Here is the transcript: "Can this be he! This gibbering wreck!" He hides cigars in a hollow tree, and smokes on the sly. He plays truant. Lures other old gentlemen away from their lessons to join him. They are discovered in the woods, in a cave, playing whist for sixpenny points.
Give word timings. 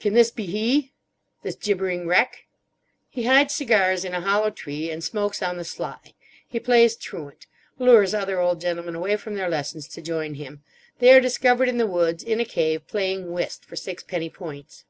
"Can 0.00 0.12
this 0.14 0.32
be 0.32 0.46
he! 0.46 0.92
This 1.44 1.54
gibbering 1.54 2.08
wreck!" 2.08 2.46
He 3.08 3.26
hides 3.26 3.54
cigars 3.54 4.04
in 4.04 4.12
a 4.12 4.20
hollow 4.20 4.50
tree, 4.50 4.90
and 4.90 5.04
smokes 5.04 5.40
on 5.40 5.56
the 5.56 5.62
sly. 5.64 6.00
He 6.48 6.58
plays 6.58 6.96
truant. 6.96 7.46
Lures 7.78 8.12
other 8.12 8.40
old 8.40 8.60
gentlemen 8.60 8.96
away 8.96 9.16
from 9.16 9.36
their 9.36 9.48
lessons 9.48 9.86
to 9.90 10.02
join 10.02 10.34
him. 10.34 10.64
They 10.98 11.12
are 11.14 11.20
discovered 11.20 11.68
in 11.68 11.78
the 11.78 11.86
woods, 11.86 12.24
in 12.24 12.40
a 12.40 12.44
cave, 12.44 12.88
playing 12.88 13.30
whist 13.30 13.64
for 13.64 13.76
sixpenny 13.76 14.30
points. 14.30 14.84